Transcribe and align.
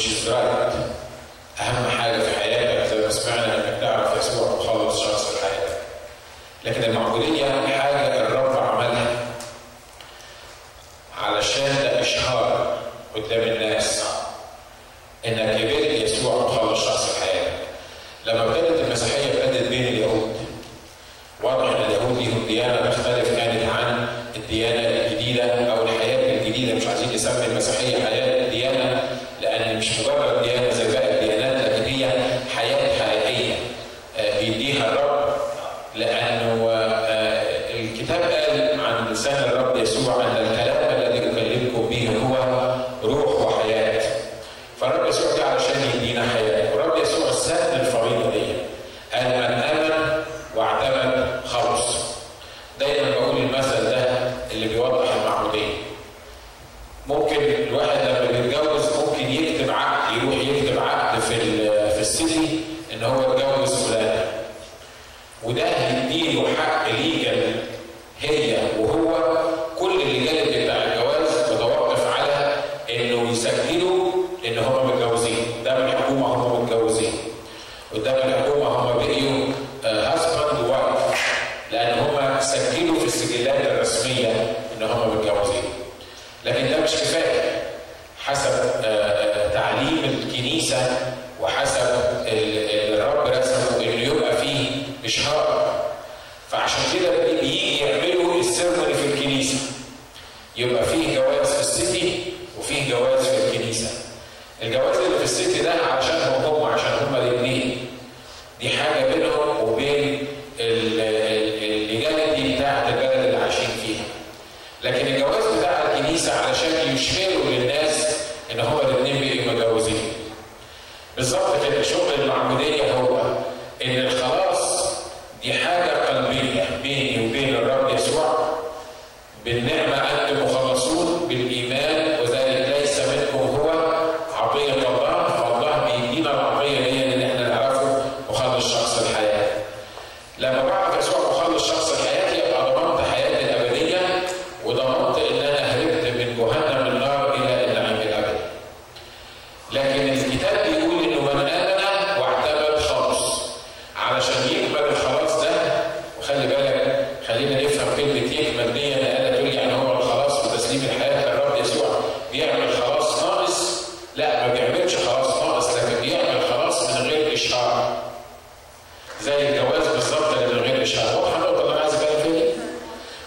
which 0.00 0.12
is 0.12 0.39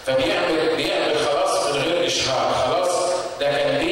فبيعمل 0.06 0.75
بيعمل 0.78 1.16
خلاص 1.18 1.68
من 1.68 1.81
غير 1.81 2.08
إشهار 2.08 2.53
خلاص. 2.53 2.90
ده 3.40 3.46
كان 3.52 3.82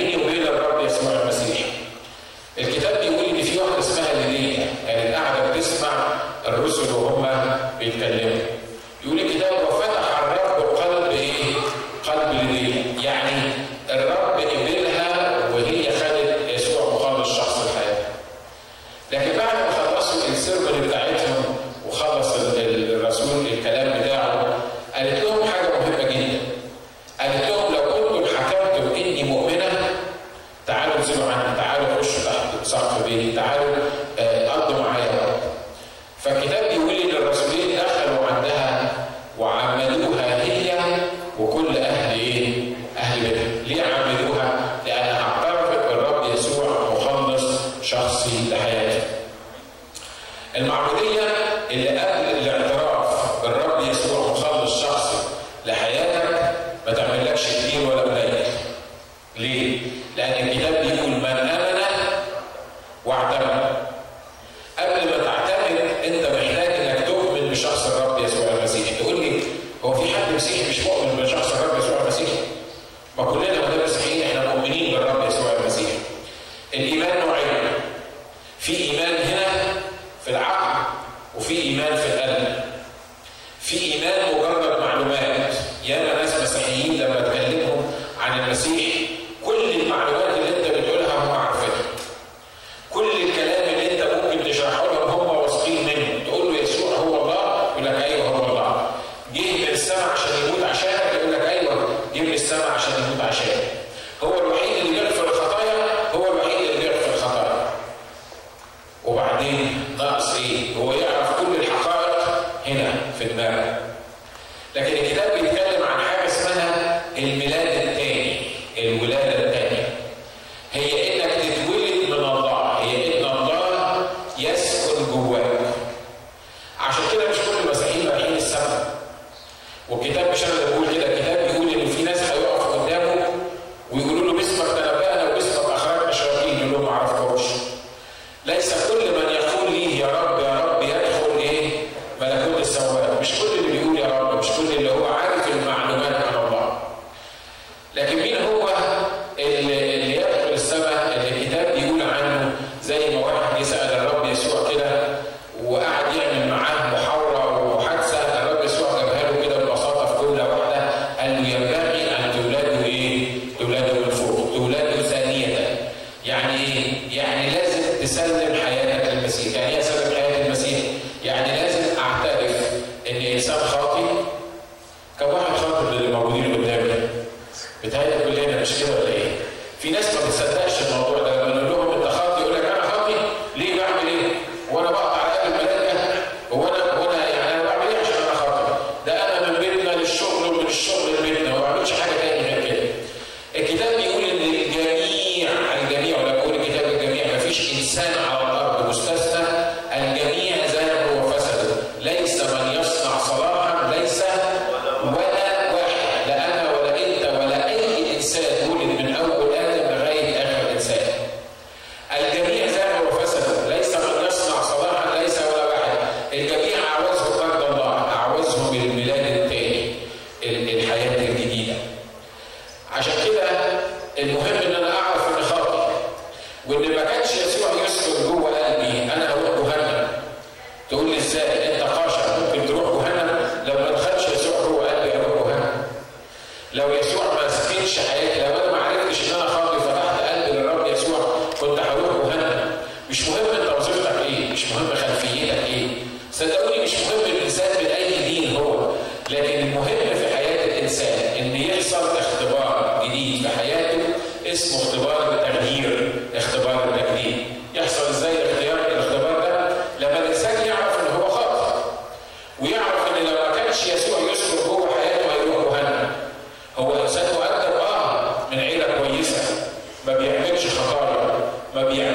في 179.82 179.92
ناس 179.92 180.16
ما 180.16 180.26
بتصدقش 180.26 180.82
الموضوع 180.82 181.24
ده. 181.24 181.41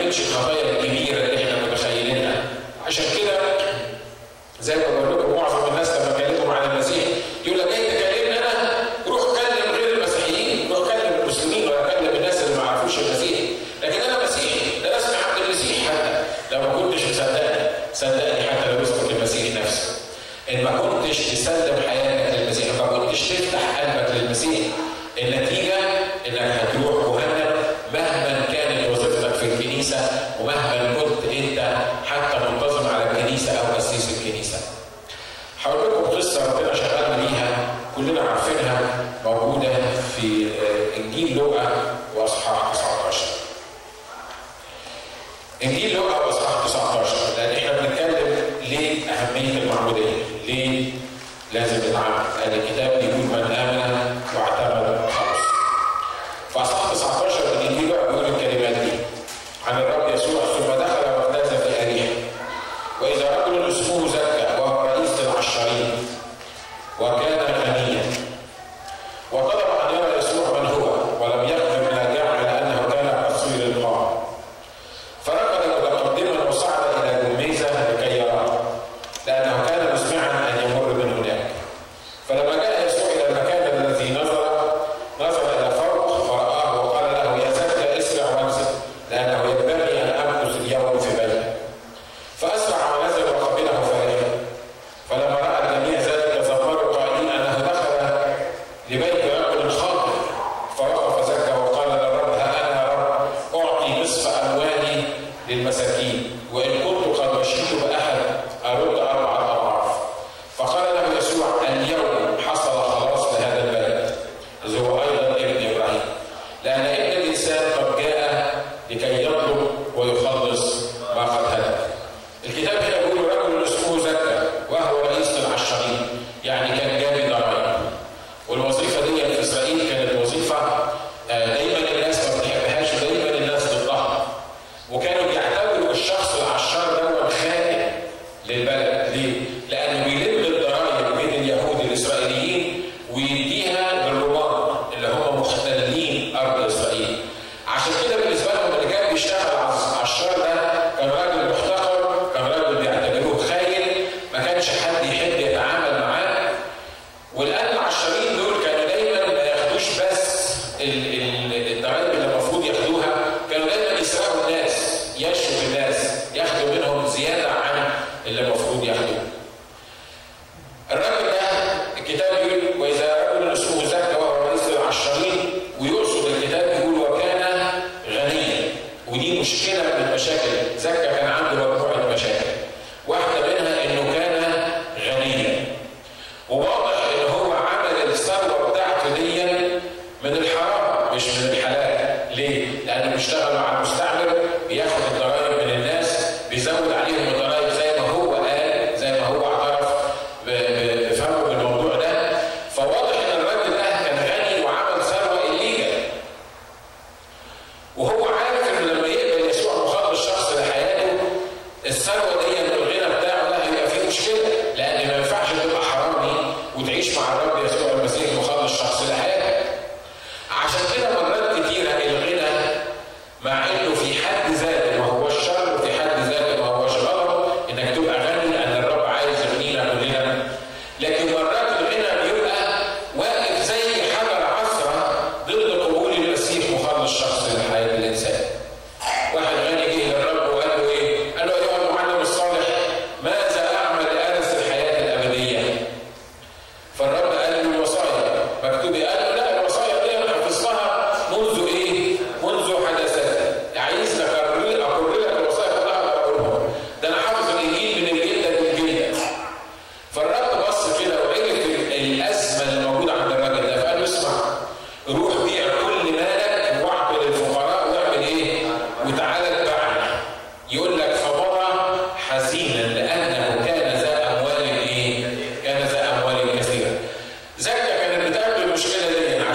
عملتش 0.06 0.20
الخطايا 0.20 0.70
الكبيرة 0.70 1.24
اللي 1.24 1.44
إحنا 1.44 1.66
متخيلينها. 1.66 2.44
عشان 2.86 3.04
كده 3.18 3.45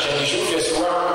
Chinese 0.02 0.50
just 0.50 0.72
is 0.72 1.11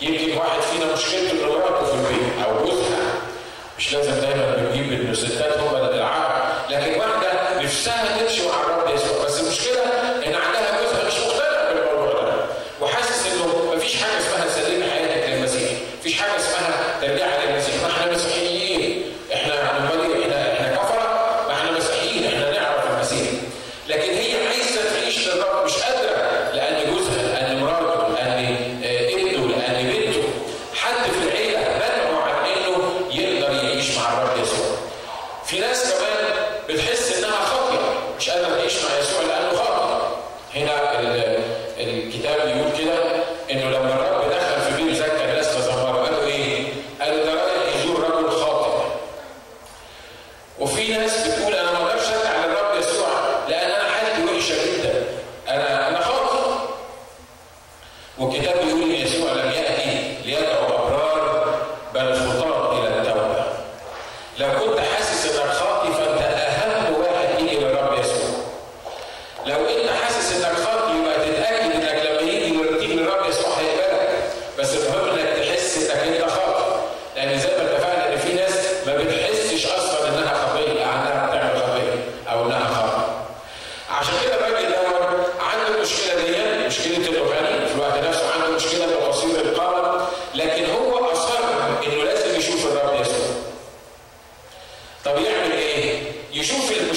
يمكن 0.00 0.38
واحد 0.38 0.60
فينا 0.60 0.92
مشكلته 0.92 1.30
ان 1.30 1.48
مراته 1.48 1.84
في 1.84 1.94
البيت 1.94 2.44
أو 2.44 2.64
جوزها. 2.64 2.98
مش 3.78 3.92
لازم 3.94 4.12
دايما 4.20 4.56
بنجيب 4.56 4.92
ان 5.00 5.10
الستات 5.10 5.58
هم 5.58 5.76
اللي 5.76 5.94
العقل 5.94 6.74
لكن 6.74 7.00
واحدة 7.00 7.60
نفسها 7.62 8.18
تمشي 8.18 8.46
وعقلها 8.46 8.67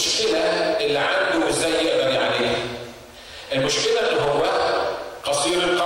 المشكلة 0.01 0.39
اللي 0.79 0.99
عنده 0.99 1.51
زي 1.51 1.69
يقدر 1.69 2.23
عليه 2.25 2.55
المشكلة 3.53 4.11
ان 4.11 4.17
هو 4.17 4.43
قصير 5.23 5.63
القامه 5.63 5.80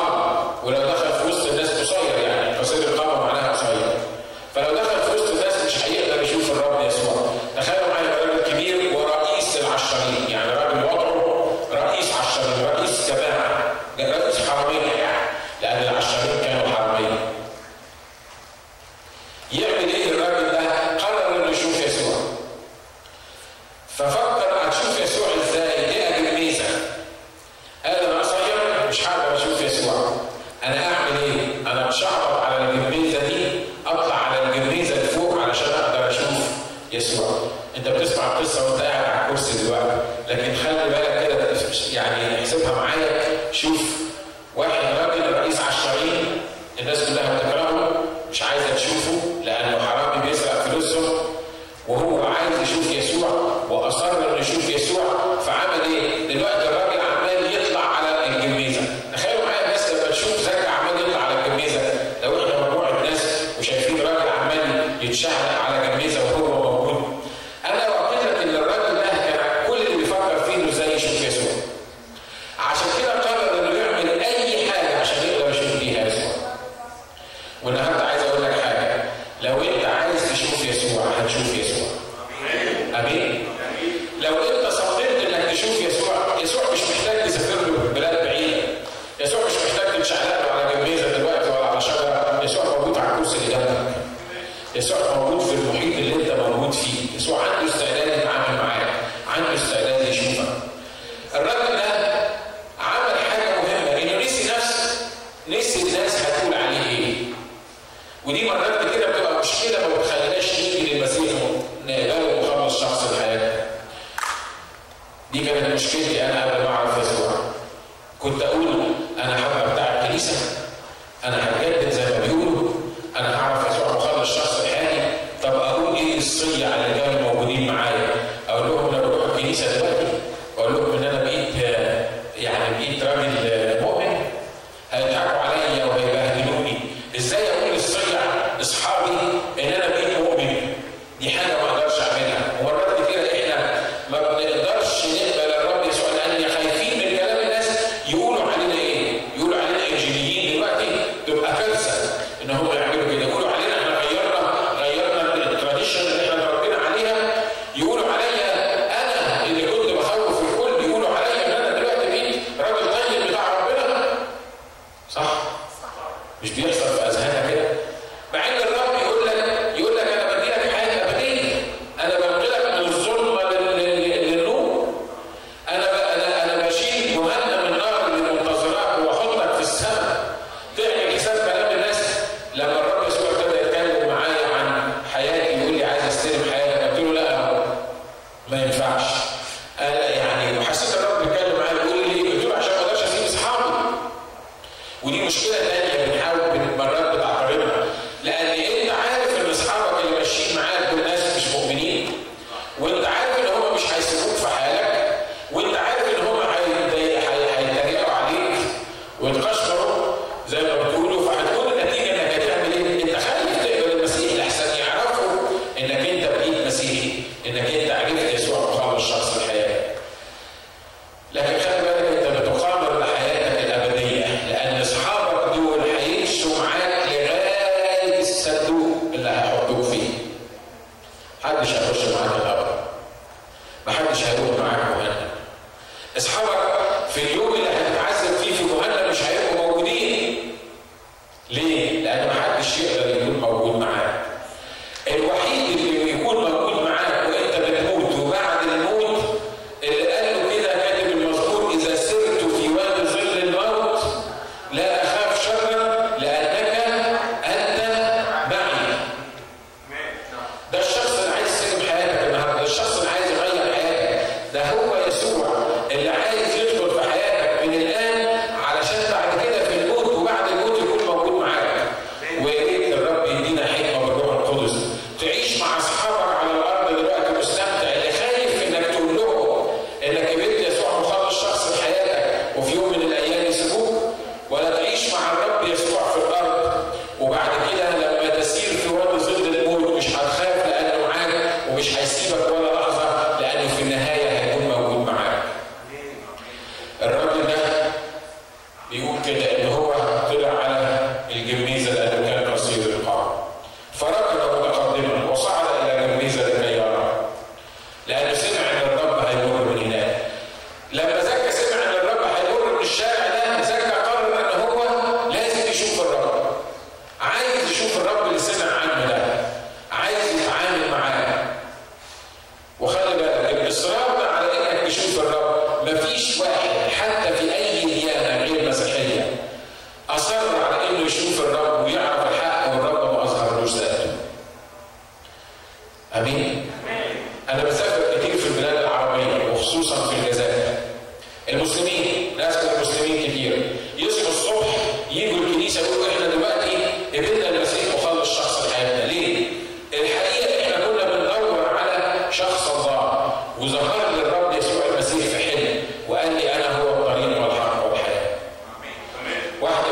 Amém? 82.98 83.64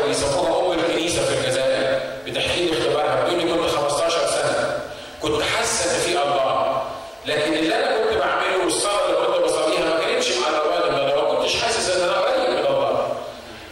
بيسموها 0.06 0.66
ام 0.74 0.78
الكنيسه 0.78 1.24
في 1.24 1.34
الجزائر 1.40 2.00
بتحكي 2.26 2.64
لي 2.66 2.72
اختبارها. 2.78 3.24
بتقول 3.24 3.38
لي 3.40 3.52
كنت 3.52 3.70
15 3.70 4.10
سنة 4.26 4.78
كنت 5.22 5.42
حاسه 5.42 5.90
إن 5.94 6.00
في 6.00 6.08
الله 6.12 6.82
لكن 7.26 7.52
اللي 7.54 7.74
أنا 7.74 7.96
كنت 7.96 8.18
بعمله 8.18 8.64
والصلاة 8.64 9.06
اللي 9.06 9.16
كنت 9.26 9.44
بصليها 9.44 9.84
ما 9.94 10.00
كانتش 10.00 10.28
مع 10.36 10.48
لله 10.48 11.12
أنا 11.12 11.22
ما 11.22 11.34
كنتش 11.34 11.56
حاسس 11.62 11.90
إن 11.96 12.02
أنا 12.08 12.12
قريب 12.12 12.50
من 12.50 12.66
الله. 12.66 13.08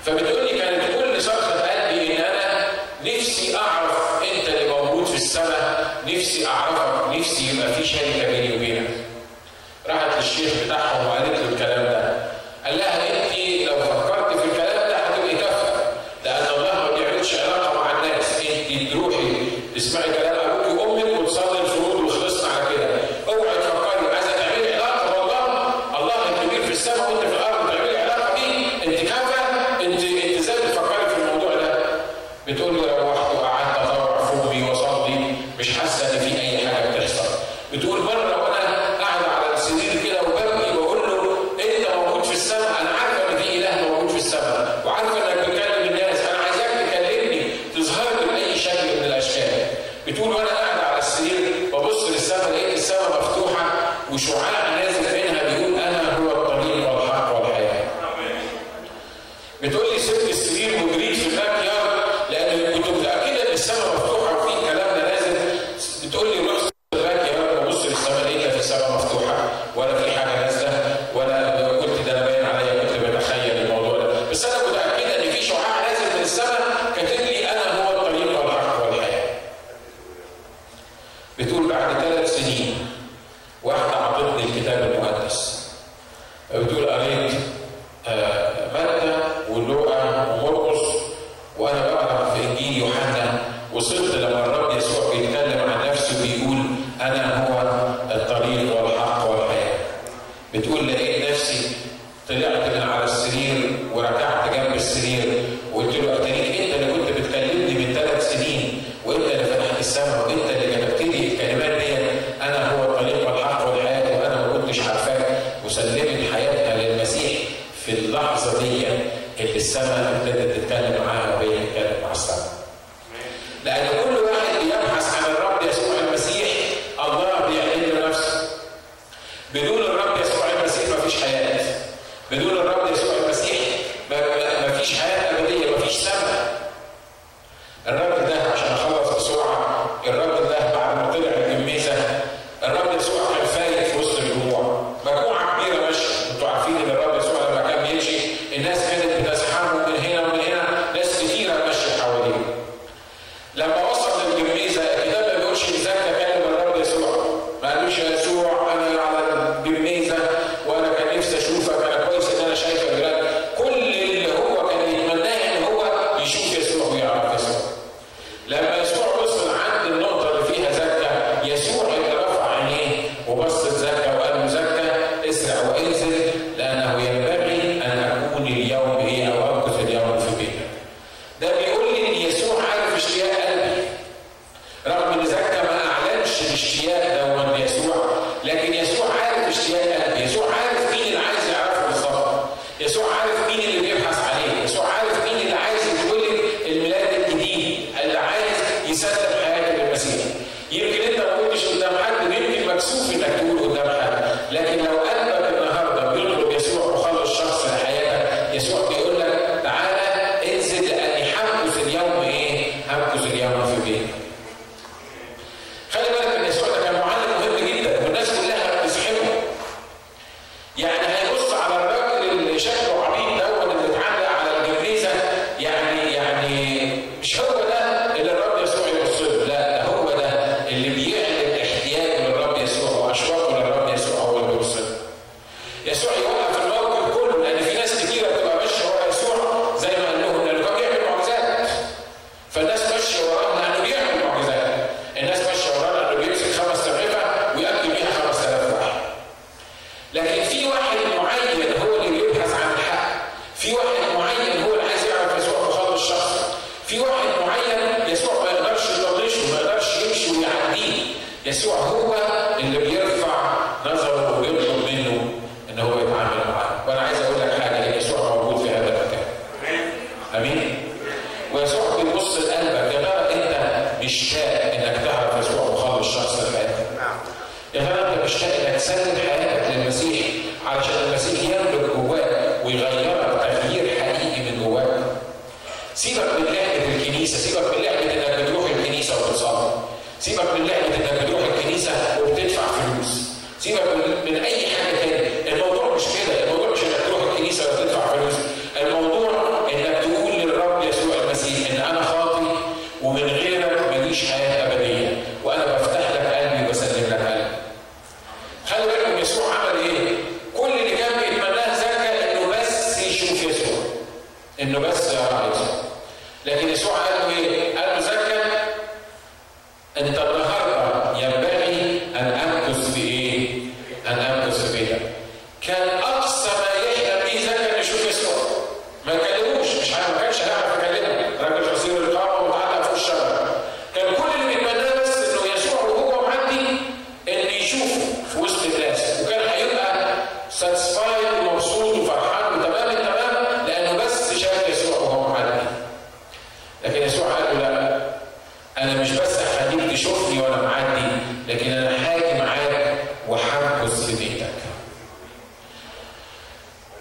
فبتقول 0.04 0.44
لي 0.44 0.58
كانت 0.58 0.82
كل 0.98 1.22
صرخه 1.22 1.60
قلبي 1.60 2.16
إن 2.16 2.22
أنا 2.24 2.66
نفسي 3.04 3.56
أعرف 3.56 4.22
أنت 4.22 4.48
اللي 4.48 4.68
موجود 4.70 5.04
في 5.06 5.14
السماء 5.14 5.94
نفسي 6.06 6.46
أعرفك 6.46 7.16
نفسي 7.18 7.50
يبقى 7.56 7.72
في 7.72 7.84
شركة 7.86 8.31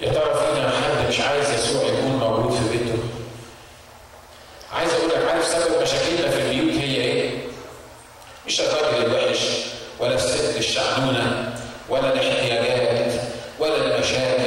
يا 0.01 0.09
ترى 0.11 0.33
فينا 0.53 0.69
حد 0.69 1.07
مش 1.09 1.19
عايز 1.19 1.49
يسوع 1.49 1.83
يكون 1.83 2.11
موجود 2.11 2.51
في 2.57 2.77
بيته؟ 2.77 2.97
عايز 4.73 4.93
أقول 4.93 5.09
لك 5.09 5.29
عارف 5.31 5.47
سبب 5.47 5.81
مشاكلنا 5.81 6.29
في 6.31 6.41
البيوت 6.41 6.73
هي 6.83 6.95
إيه؟ 6.95 7.29
مش 8.47 8.61
الراجل 8.61 9.05
الوحش 9.05 9.39
ولا 9.99 10.15
الست 10.15 10.57
الشعنونة 10.57 11.53
ولا 11.89 12.13
الإحتياجات 12.13 13.13
ولا 13.59 13.75
المشاكل 13.95 14.40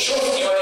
شخص 0.00 0.59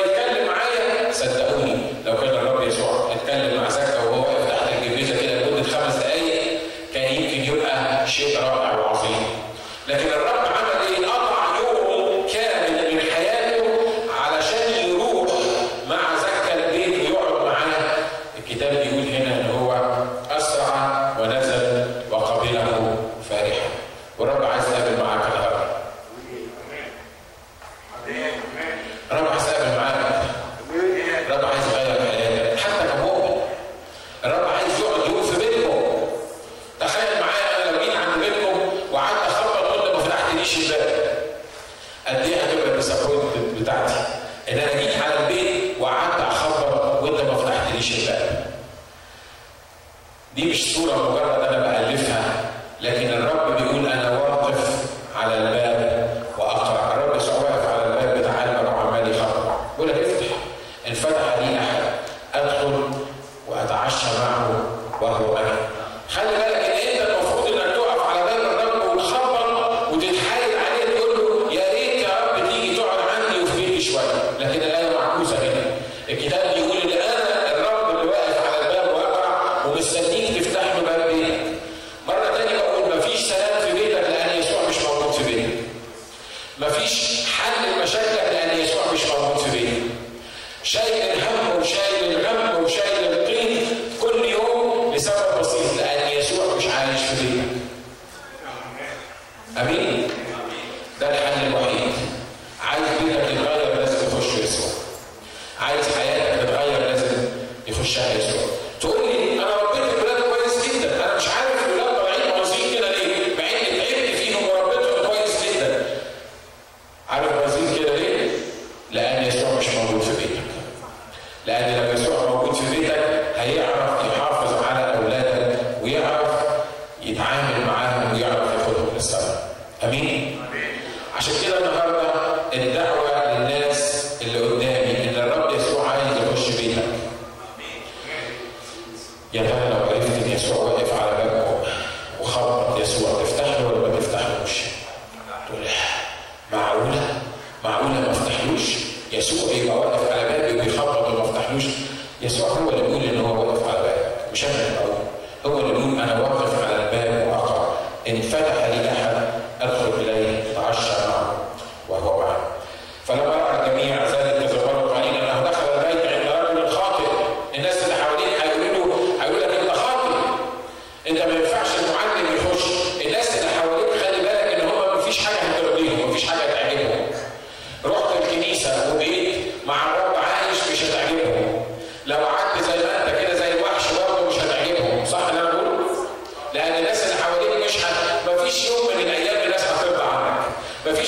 كويس 90.89 91.23
عرفت 91.25 91.67
المسيح 91.67 92.23
ما 92.23 92.41
عرفتش 92.41 92.79
المسيح 92.79 93.28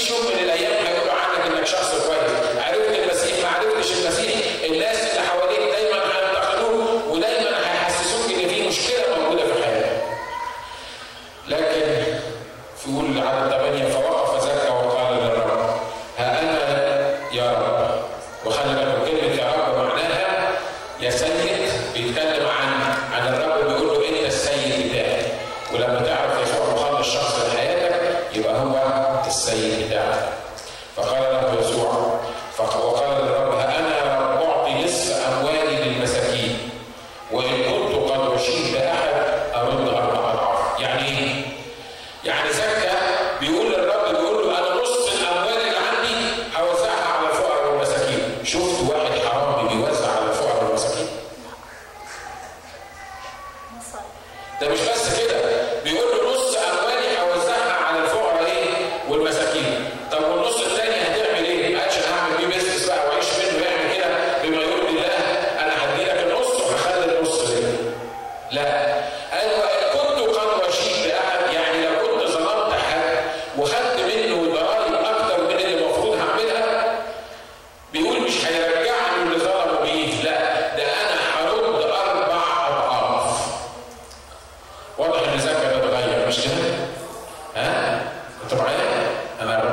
الناس 0.00 0.12
اللي 0.40 0.49
والله 85.00 85.34
مزاجك 85.36 85.56
هتتغير 85.56 86.28
مش 86.28 86.36
كده؟ 86.40 86.74
ها؟ 87.56 88.00
أنت 88.44 88.54
معايا؟ 88.54 88.78
أنا 89.42 89.69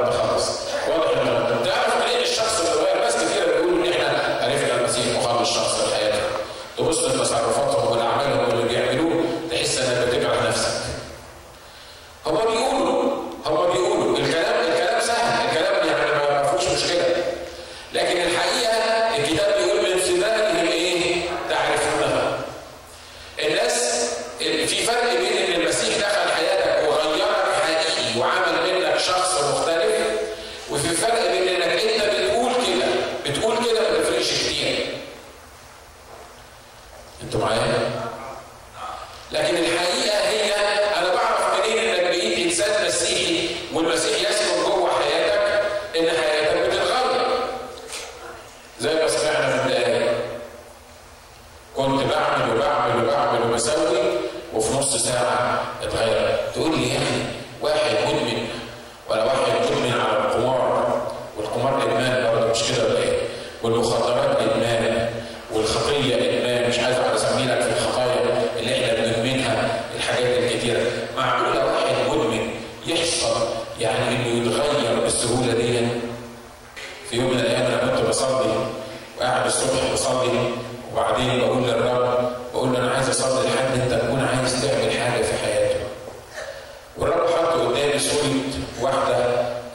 كنت 88.12 88.54
واحدة 88.82 89.18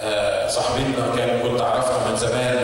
آه، 0.02 0.48
صاحبتنا 0.48 1.16
كان 1.16 1.40
كنت 1.42 1.60
أعرفها 1.60 2.10
من 2.10 2.16
زمان. 2.16 2.61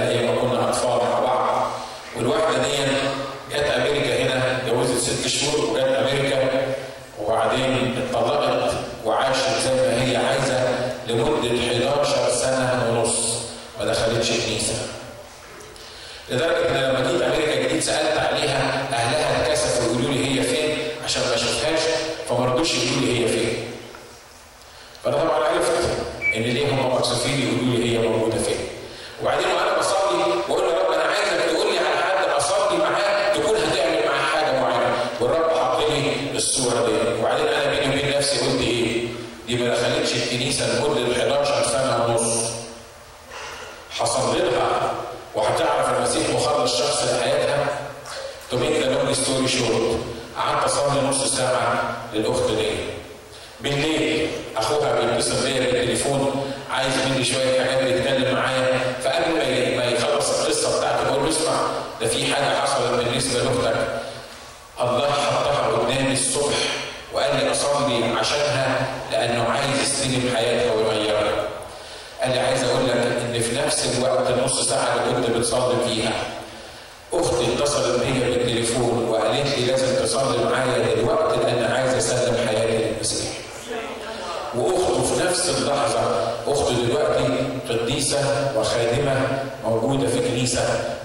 كنيسة 87.99 88.53
وخادمة 88.57 89.42
موجودة 89.64 90.09
في 90.09 90.28
كنيسة 90.28 90.62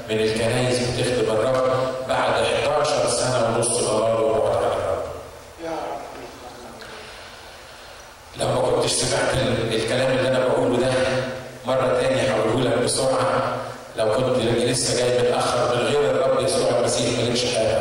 من 0.09 0.19
الكنائس 0.19 0.79
بتخدم 0.79 1.31
الرب 1.31 1.71
بعد 2.09 2.33
11 2.43 3.09
سنة 3.09 3.55
ونص 3.55 3.67
قرار 3.77 4.21
وهو 4.21 4.47
على 4.47 4.57
الرب. 4.67 5.03
لما 8.37 8.55
كنتش 8.61 8.91
سمعت 8.91 9.33
الكلام 9.73 10.17
اللي 10.17 10.27
أنا 10.29 10.47
بقوله 10.47 10.77
ده 10.77 10.91
مرة 11.65 12.01
تانية 12.01 12.21
هقوله 12.21 12.69
لك 12.69 12.77
بسرعة 12.83 13.55
لو 13.97 14.11
كنت 14.13 14.37
لسه 14.43 14.97
جاي 14.97 15.19
متأخر 15.19 15.75
من 15.75 15.81
غير 15.81 16.11
الرب 16.11 16.43
يسوع 16.45 16.79
المسيح 16.79 17.19
مالكش 17.19 17.45
حاجة. 17.55 17.72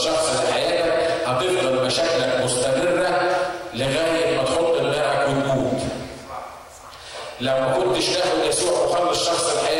الشخص 0.00 0.26
في 0.40 0.52
حياتك 0.52 1.10
هتفضل 1.26 1.86
مشاكلك 1.86 2.40
مستمرة 2.44 3.20
لغاية 3.74 4.36
ما 4.36 4.42
تحط 4.44 4.76
دماغك 4.80 5.28
وتموت. 5.28 5.80
لو 7.40 7.52
ما 7.52 7.72
كنتش 7.78 8.06
تاخد 8.06 8.44
يسوع 8.48 8.86
مخلص 8.86 9.26
شخص 9.26 9.56
الحياة 9.56 9.79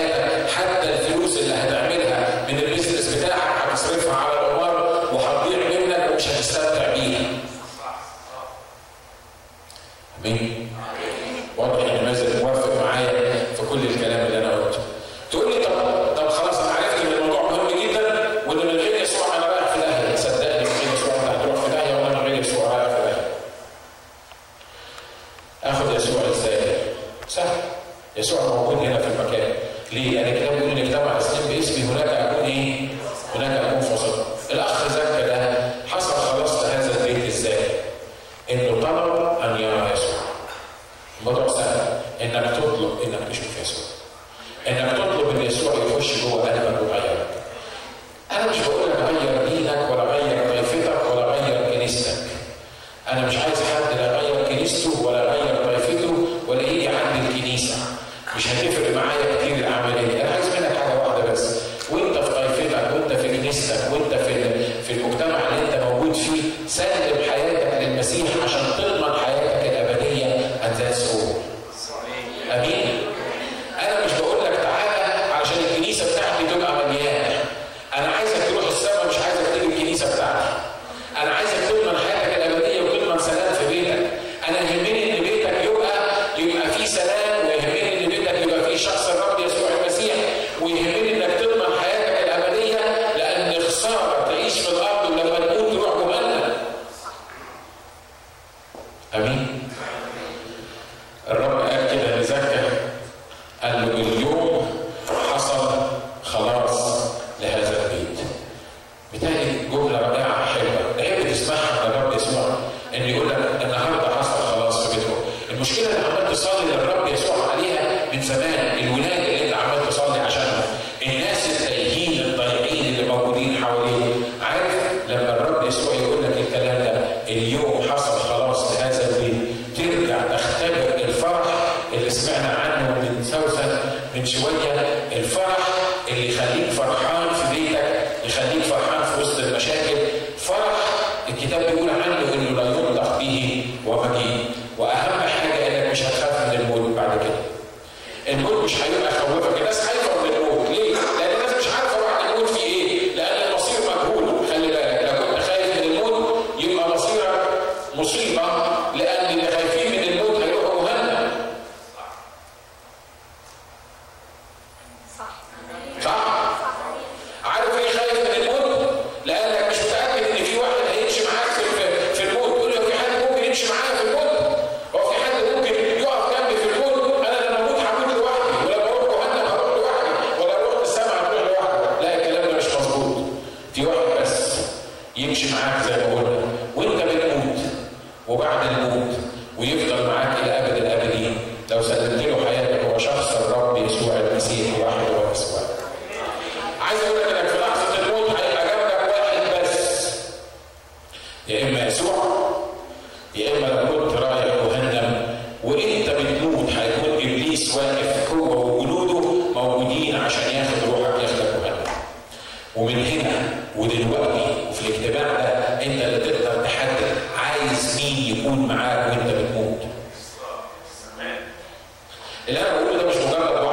اللي 222.51 222.61
أنا 222.61 222.81
بقوله 222.81 222.99
ده 223.03 223.09
مش 223.09 223.17
مجرد 223.17 223.70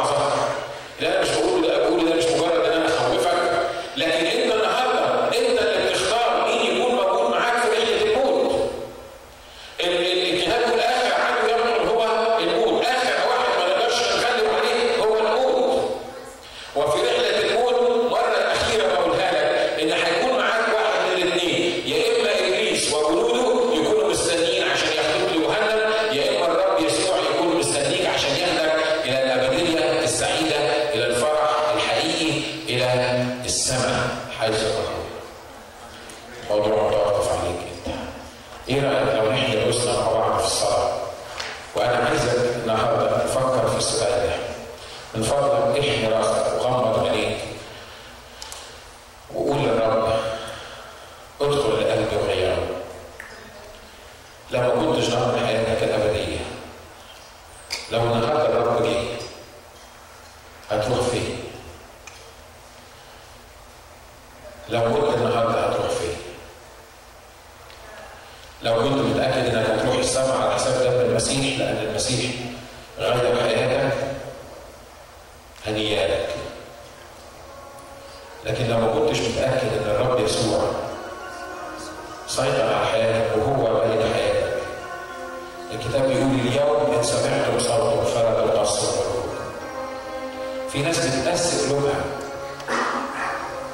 في 90.72 90.82
ناس 90.82 90.98
بتقسي 91.06 91.68
لغه 91.70 91.94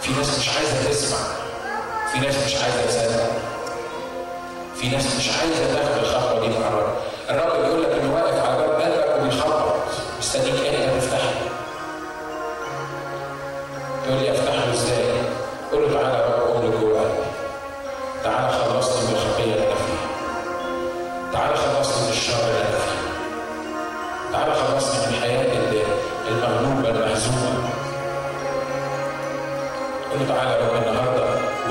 في 0.01 0.11
ناس 0.13 0.39
مش 0.39 0.49
عايزة 0.49 0.89
تسمع. 0.89 1.17
في 2.13 2.19
ناس 2.19 2.35
مش 2.45 2.55
عايزة 2.55 2.85
تصدق 2.87 3.31
في 4.75 4.89
ناس 4.89 5.05
مش 5.17 5.29
عايزة 5.29 5.73
تاخد 5.75 5.97
الخطوة 6.03 6.39
دي 6.47 6.59
مع 6.59 6.67
الرب 6.67 6.93
الرب 7.29 7.65
بيقول 7.65 7.83
لك 7.83 7.89
إنه 7.91 8.13
واقف 8.13 8.45
على 8.47 8.57
باب 8.57 8.81
قلبك 8.81 9.21
وبيخبط. 9.21 9.75
مستنيك 10.19 10.62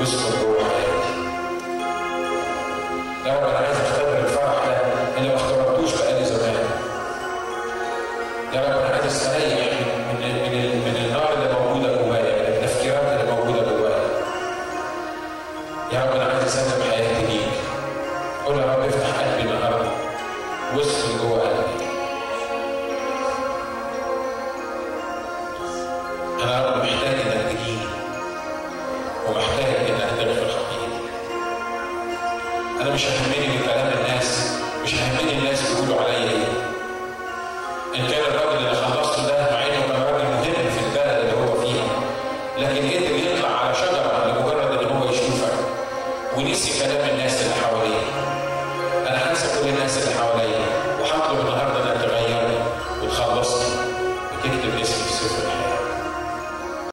Cristo 0.03 0.52